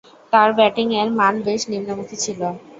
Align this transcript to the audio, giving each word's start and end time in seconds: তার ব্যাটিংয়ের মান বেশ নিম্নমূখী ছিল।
তার 0.33 0.49
ব্যাটিংয়ের 0.57 1.07
মান 1.19 1.33
বেশ 1.45 1.61
নিম্নমূখী 1.71 2.17
ছিল। 2.23 2.41